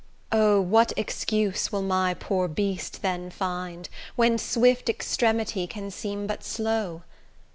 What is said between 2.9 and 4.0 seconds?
then find,